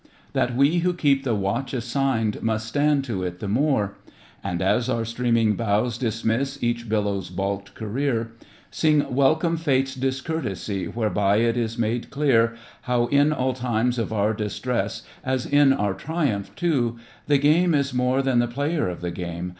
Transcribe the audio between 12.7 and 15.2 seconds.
How in all time of our distress